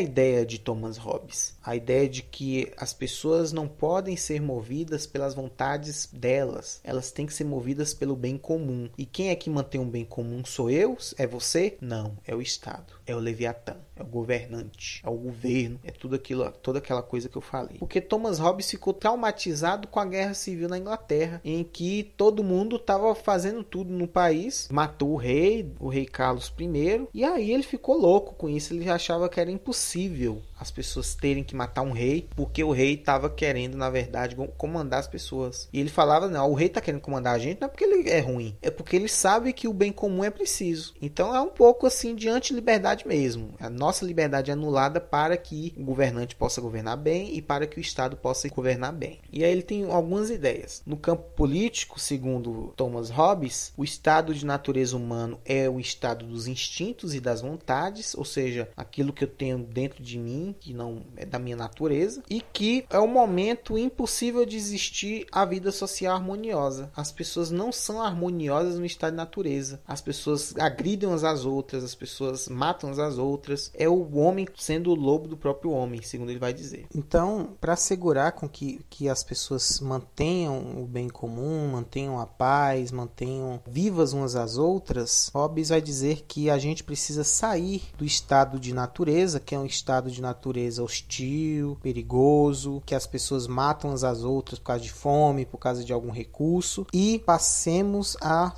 ideia 0.00 0.44
de 0.44 0.58
Thomas 0.58 0.96
Hobbes. 0.96 1.54
A 1.62 1.76
ideia 1.76 2.08
de 2.08 2.22
que 2.24 2.72
as 2.76 2.92
pessoas 2.92 3.52
não 3.52 3.68
podem 3.68 4.16
ser 4.16 4.42
movidas 4.42 5.06
pelas 5.06 5.32
vontades 5.32 6.08
delas. 6.12 6.80
Elas 6.82 7.12
têm 7.12 7.24
que 7.24 7.34
ser 7.34 7.44
movidas 7.44 7.94
pelo 7.94 8.16
bem 8.16 8.36
comum. 8.36 8.90
E 8.98 9.06
quem 9.06 9.28
é 9.28 9.36
que 9.36 9.48
mantém 9.48 9.80
um 9.80 9.88
bem 9.88 10.04
comum? 10.04 10.44
Sou 10.44 10.68
eu? 10.68 10.98
É 11.16 11.24
você? 11.24 11.76
Não, 11.80 12.18
é 12.26 12.34
o 12.34 12.42
Estado. 12.42 12.63
É 13.06 13.14
o 13.14 13.18
Leviatã 13.18 13.76
é 13.96 14.02
o 14.02 14.06
governante, 14.06 15.00
é 15.04 15.08
o 15.08 15.14
governo, 15.14 15.78
é 15.84 15.90
tudo 15.90 16.16
aquilo, 16.16 16.50
toda 16.62 16.78
aquela 16.78 17.02
coisa 17.02 17.28
que 17.28 17.36
eu 17.36 17.42
falei. 17.42 17.78
Porque 17.78 18.00
Thomas 18.00 18.38
Hobbes 18.38 18.70
ficou 18.70 18.92
traumatizado 18.92 19.86
com 19.88 20.00
a 20.00 20.04
guerra 20.04 20.34
civil 20.34 20.68
na 20.68 20.78
Inglaterra, 20.78 21.40
em 21.44 21.62
que 21.62 22.12
todo 22.16 22.42
mundo 22.42 22.76
estava 22.76 23.14
fazendo 23.14 23.62
tudo 23.62 23.92
no 23.92 24.08
país, 24.08 24.68
matou 24.70 25.12
o 25.12 25.16
rei, 25.16 25.72
o 25.78 25.88
rei 25.88 26.06
Carlos 26.06 26.52
I, 26.58 27.08
e 27.14 27.24
aí 27.24 27.52
ele 27.52 27.62
ficou 27.62 27.96
louco 27.96 28.34
com 28.34 28.48
isso, 28.48 28.74
ele 28.74 28.88
achava 28.88 29.28
que 29.28 29.40
era 29.40 29.50
impossível 29.50 30.42
as 30.64 30.70
pessoas 30.70 31.14
terem 31.14 31.44
que 31.44 31.54
matar 31.54 31.82
um 31.82 31.92
rei, 31.92 32.26
porque 32.34 32.64
o 32.64 32.72
rei 32.72 32.94
estava 32.94 33.28
querendo, 33.28 33.76
na 33.76 33.90
verdade, 33.90 34.34
comandar 34.56 35.00
as 35.00 35.06
pessoas. 35.06 35.68
E 35.72 35.78
ele 35.78 35.90
falava: 35.90 36.28
não, 36.28 36.50
o 36.50 36.54
rei 36.54 36.68
está 36.68 36.80
querendo 36.80 37.02
comandar 37.02 37.34
a 37.34 37.38
gente 37.38 37.60
não 37.60 37.66
é 37.66 37.68
porque 37.68 37.84
ele 37.84 38.08
é 38.08 38.20
ruim, 38.20 38.56
é 38.62 38.70
porque 38.70 38.96
ele 38.96 39.08
sabe 39.08 39.52
que 39.52 39.68
o 39.68 39.72
bem 39.72 39.92
comum 39.92 40.24
é 40.24 40.30
preciso. 40.30 40.94
Então 41.00 41.34
é 41.34 41.40
um 41.40 41.50
pouco 41.50 41.86
assim 41.86 42.14
de 42.14 42.28
anti-liberdade 42.28 43.06
mesmo. 43.06 43.54
A 43.60 43.68
nossa 43.68 44.04
liberdade 44.04 44.50
é 44.50 44.54
anulada 44.54 45.00
para 45.00 45.36
que 45.36 45.74
o 45.76 45.84
governante 45.84 46.34
possa 46.34 46.60
governar 46.60 46.96
bem 46.96 47.34
e 47.34 47.42
para 47.42 47.66
que 47.66 47.78
o 47.78 47.80
Estado 47.80 48.16
possa 48.16 48.48
governar 48.48 48.92
bem. 48.92 49.20
E 49.32 49.44
aí 49.44 49.50
ele 49.50 49.62
tem 49.62 49.84
algumas 49.90 50.30
ideias. 50.30 50.82
No 50.86 50.96
campo 50.96 51.24
político, 51.34 52.00
segundo 52.00 52.72
Thomas 52.76 53.10
Hobbes, 53.10 53.72
o 53.76 53.84
estado 53.84 54.34
de 54.34 54.46
natureza 54.46 54.96
humano 54.96 55.38
é 55.44 55.68
o 55.68 55.78
estado 55.78 56.24
dos 56.24 56.46
instintos 56.46 57.14
e 57.14 57.20
das 57.20 57.40
vontades, 57.40 58.14
ou 58.14 58.24
seja, 58.24 58.68
aquilo 58.76 59.12
que 59.12 59.24
eu 59.24 59.28
tenho 59.28 59.58
dentro 59.58 60.02
de 60.02 60.18
mim, 60.18 60.53
que 60.54 60.72
não 60.72 61.02
é 61.16 61.26
da 61.26 61.38
minha 61.38 61.56
natureza, 61.56 62.22
e 62.28 62.40
que 62.40 62.84
é 62.90 62.98
o 62.98 63.06
momento 63.06 63.76
impossível 63.76 64.46
de 64.46 64.56
existir 64.56 65.26
a 65.30 65.44
vida 65.44 65.70
social 65.70 66.16
harmoniosa. 66.16 66.90
As 66.96 67.12
pessoas 67.12 67.50
não 67.50 67.72
são 67.72 68.00
harmoniosas 68.00 68.78
no 68.78 68.86
estado 68.86 69.12
de 69.12 69.16
natureza. 69.16 69.80
As 69.86 70.00
pessoas 70.00 70.54
agridem 70.58 71.08
umas 71.08 71.24
às 71.24 71.44
outras, 71.44 71.84
as 71.84 71.94
pessoas 71.94 72.48
matam 72.48 72.88
umas 72.88 72.98
às 72.98 73.18
outras. 73.18 73.70
É 73.74 73.88
o 73.88 74.16
homem 74.16 74.46
sendo 74.56 74.90
o 74.90 74.94
lobo 74.94 75.28
do 75.28 75.36
próprio 75.36 75.70
homem, 75.70 76.02
segundo 76.02 76.30
ele 76.30 76.38
vai 76.38 76.52
dizer. 76.52 76.86
Então, 76.94 77.56
para 77.60 77.74
assegurar 77.74 78.32
com 78.32 78.48
que, 78.48 78.80
que 78.88 79.08
as 79.08 79.22
pessoas 79.22 79.80
mantenham 79.80 80.82
o 80.82 80.86
bem 80.86 81.08
comum, 81.08 81.68
mantenham 81.72 82.20
a 82.20 82.26
paz, 82.26 82.90
mantenham 82.90 83.60
vivas 83.66 84.12
umas 84.12 84.36
às 84.36 84.56
outras, 84.56 85.30
Hobbes 85.34 85.68
vai 85.68 85.80
dizer 85.80 86.24
que 86.26 86.50
a 86.50 86.58
gente 86.58 86.84
precisa 86.84 87.24
sair 87.24 87.82
do 87.96 88.04
estado 88.04 88.58
de 88.58 88.72
natureza, 88.72 89.40
que 89.40 89.54
é 89.54 89.58
um 89.58 89.66
estado 89.66 90.10
de 90.10 90.20
natureza 90.20 90.33
hostil, 90.78 91.76
perigoso, 91.82 92.82
que 92.84 92.94
as 92.94 93.06
pessoas 93.06 93.46
matam 93.46 93.90
umas 93.90 94.04
às 94.04 94.22
outras 94.22 94.58
por 94.58 94.66
causa 94.66 94.82
de 94.82 94.92
fome, 94.92 95.46
por 95.46 95.58
causa 95.58 95.84
de 95.84 95.92
algum 95.92 96.10
recurso, 96.10 96.86
e 96.92 97.18
passemos 97.24 98.16
a 98.20 98.52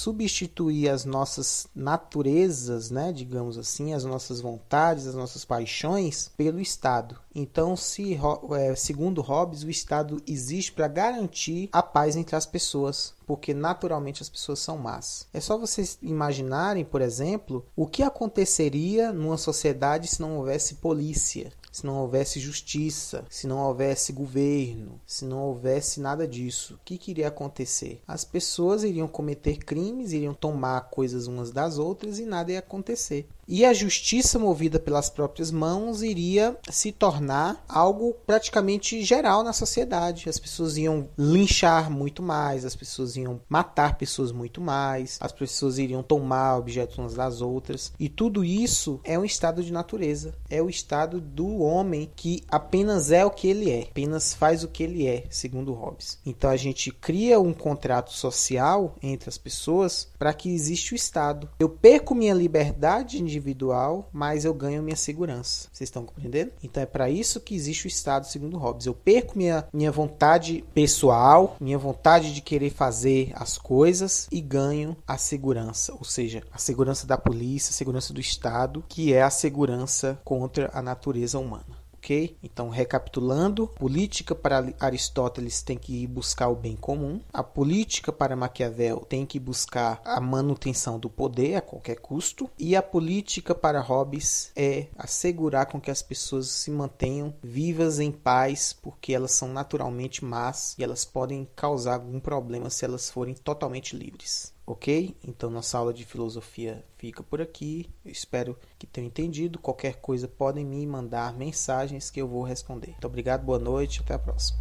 substituir 0.00 0.88
as 0.88 1.04
nossas 1.04 1.66
naturezas, 1.74 2.90
né, 2.90 3.12
digamos 3.12 3.58
assim, 3.58 3.92
as 3.92 4.04
nossas 4.04 4.40
vontades, 4.40 5.06
as 5.06 5.14
nossas 5.14 5.44
paixões 5.44 6.30
pelo 6.36 6.60
Estado. 6.60 7.18
Então, 7.34 7.76
se, 7.76 8.18
é, 8.58 8.74
segundo 8.74 9.20
Hobbes, 9.20 9.62
o 9.62 9.70
Estado 9.70 10.20
existe 10.26 10.72
para 10.72 10.88
garantir 10.88 11.68
a 11.72 11.82
paz 11.82 12.16
entre 12.16 12.34
as 12.34 12.46
pessoas, 12.46 13.14
porque 13.26 13.54
naturalmente 13.54 14.22
as 14.22 14.28
pessoas 14.28 14.58
são 14.58 14.78
más. 14.78 15.26
É 15.32 15.40
só 15.40 15.56
vocês 15.56 15.98
imaginarem, 16.02 16.84
por 16.84 17.00
exemplo, 17.00 17.64
o 17.76 17.86
que 17.86 18.02
aconteceria 18.02 19.12
numa 19.12 19.36
sociedade 19.36 20.08
se 20.08 20.20
não 20.20 20.38
houvesse 20.38 20.76
polícia, 20.76 21.52
se 21.70 21.86
não 21.86 21.98
houvesse 21.98 22.40
justiça, 22.40 23.24
se 23.30 23.46
não 23.46 23.58
houvesse 23.58 24.12
governo, 24.12 25.00
se 25.06 25.24
não 25.24 25.38
houvesse 25.38 26.00
nada 26.00 26.26
disso, 26.26 26.74
o 26.74 26.78
que, 26.84 26.98
que 26.98 27.10
iria 27.10 27.28
acontecer? 27.28 28.02
As 28.06 28.24
pessoas 28.24 28.82
iriam 28.82 29.06
cometer 29.06 29.58
crimes, 29.58 30.12
iriam 30.12 30.34
tomar 30.34 30.90
coisas 30.90 31.26
umas 31.26 31.50
das 31.50 31.78
outras 31.78 32.18
e 32.18 32.26
nada 32.26 32.52
ia 32.52 32.58
acontecer. 32.58 33.28
E 33.52 33.64
a 33.64 33.72
justiça 33.72 34.38
movida 34.38 34.78
pelas 34.78 35.10
próprias 35.10 35.50
mãos 35.50 36.04
iria 36.04 36.56
se 36.70 36.92
tornar 36.92 37.64
algo 37.68 38.14
praticamente 38.24 39.02
geral 39.02 39.42
na 39.42 39.52
sociedade. 39.52 40.28
As 40.28 40.38
pessoas 40.38 40.76
iam 40.76 41.08
linchar 41.18 41.90
muito 41.90 42.22
mais, 42.22 42.64
as 42.64 42.76
pessoas 42.76 43.16
iam 43.16 43.40
matar 43.48 43.98
pessoas 43.98 44.30
muito 44.30 44.60
mais, 44.60 45.18
as 45.20 45.32
pessoas 45.32 45.78
iriam 45.78 46.00
tomar 46.00 46.58
objetos 46.58 46.96
umas 46.96 47.14
das 47.14 47.40
outras. 47.40 47.92
E 47.98 48.08
tudo 48.08 48.44
isso 48.44 49.00
é 49.02 49.18
um 49.18 49.24
estado 49.24 49.64
de 49.64 49.72
natureza, 49.72 50.32
é 50.48 50.62
o 50.62 50.70
estado 50.70 51.20
do 51.20 51.58
homem 51.58 52.08
que 52.14 52.44
apenas 52.48 53.10
é 53.10 53.26
o 53.26 53.32
que 53.32 53.48
ele 53.48 53.68
é, 53.68 53.82
apenas 53.90 54.32
faz 54.32 54.62
o 54.62 54.68
que 54.68 54.84
ele 54.84 55.08
é, 55.08 55.24
segundo 55.28 55.72
Hobbes. 55.72 56.20
Então 56.24 56.50
a 56.50 56.56
gente 56.56 56.92
cria 56.92 57.40
um 57.40 57.52
contrato 57.52 58.12
social 58.12 58.94
entre 59.02 59.28
as 59.28 59.38
pessoas 59.38 60.06
para 60.16 60.32
que 60.32 60.54
exista 60.54 60.94
o 60.94 60.96
estado. 60.96 61.48
Eu 61.58 61.68
perco 61.68 62.14
minha 62.14 62.32
liberdade 62.32 63.20
individual 63.20 63.39
individual, 63.40 64.08
mas 64.12 64.44
eu 64.44 64.54
ganho 64.54 64.82
minha 64.82 64.96
segurança. 64.96 65.68
Vocês 65.72 65.88
estão 65.88 66.04
compreendendo? 66.04 66.52
Então 66.62 66.82
é 66.82 66.86
para 66.86 67.10
isso 67.10 67.40
que 67.40 67.54
existe 67.54 67.86
o 67.86 67.88
Estado, 67.88 68.26
segundo 68.26 68.58
Hobbes. 68.58 68.86
Eu 68.86 68.94
perco 68.94 69.36
minha, 69.36 69.66
minha 69.72 69.90
vontade 69.90 70.64
pessoal, 70.74 71.56
minha 71.60 71.78
vontade 71.78 72.32
de 72.32 72.40
querer 72.40 72.70
fazer 72.70 73.32
as 73.34 73.58
coisas 73.58 74.28
e 74.30 74.40
ganho 74.40 74.96
a 75.06 75.16
segurança, 75.16 75.92
ou 75.94 76.04
seja, 76.04 76.42
a 76.52 76.58
segurança 76.58 77.06
da 77.06 77.16
polícia, 77.16 77.70
a 77.70 77.74
segurança 77.74 78.12
do 78.12 78.20
Estado, 78.20 78.84
que 78.88 79.12
é 79.12 79.22
a 79.22 79.30
segurança 79.30 80.20
contra 80.24 80.70
a 80.72 80.82
natureza 80.82 81.38
humana 81.38 81.79
ok? 82.00 82.36
Então, 82.42 82.70
recapitulando, 82.70 83.68
política 83.68 84.34
para 84.34 84.72
Aristóteles 84.80 85.62
tem 85.62 85.76
que 85.76 86.02
ir 86.02 86.06
buscar 86.06 86.48
o 86.48 86.56
bem 86.56 86.74
comum, 86.74 87.20
a 87.32 87.42
política 87.42 88.10
para 88.10 88.34
Maquiavel 88.34 89.00
tem 89.00 89.26
que 89.26 89.38
buscar 89.38 90.00
a 90.04 90.20
manutenção 90.20 90.98
do 90.98 91.10
poder 91.10 91.56
a 91.56 91.60
qualquer 91.60 91.96
custo, 91.96 92.50
e 92.58 92.74
a 92.74 92.82
política 92.82 93.54
para 93.54 93.80
Hobbes 93.80 94.50
é 94.56 94.86
assegurar 94.96 95.66
com 95.66 95.80
que 95.80 95.90
as 95.90 96.02
pessoas 96.02 96.48
se 96.48 96.70
mantenham 96.70 97.34
vivas 97.42 98.00
em 98.00 98.10
paz, 98.10 98.72
porque 98.72 99.12
elas 99.12 99.32
são 99.32 99.48
naturalmente 99.48 100.24
más 100.24 100.74
e 100.78 100.84
elas 100.84 101.04
podem 101.04 101.46
causar 101.54 101.94
algum 101.94 102.18
problema 102.18 102.70
se 102.70 102.84
elas 102.84 103.10
forem 103.10 103.34
totalmente 103.34 103.94
livres. 103.94 104.52
Ok? 104.70 105.16
Então 105.26 105.50
nossa 105.50 105.76
aula 105.78 105.92
de 105.92 106.04
filosofia 106.04 106.84
fica 106.96 107.24
por 107.24 107.42
aqui. 107.42 107.90
Eu 108.04 108.12
espero 108.12 108.56
que 108.78 108.86
tenham 108.86 109.08
entendido. 109.08 109.58
Qualquer 109.58 109.96
coisa 109.96 110.28
podem 110.28 110.64
me 110.64 110.86
mandar 110.86 111.36
mensagens 111.36 112.08
que 112.08 112.22
eu 112.22 112.28
vou 112.28 112.44
responder. 112.44 112.90
Muito 112.90 113.04
obrigado, 113.04 113.44
boa 113.44 113.58
noite, 113.58 114.00
até 114.00 114.14
a 114.14 114.18
próxima. 114.20 114.58